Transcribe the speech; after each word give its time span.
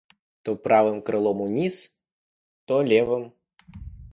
То 0.47 0.51
правым 0.63 0.97
крылом 1.09 1.43
уніз, 1.45 1.77
то 2.71 2.81
левым. 2.89 3.31